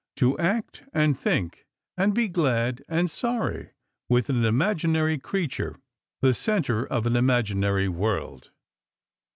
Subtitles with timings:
[0.15, 3.69] to act and think and be glad and sorry
[4.09, 5.75] with an imaginary creature,
[6.21, 8.49] the centre of an imaginary world.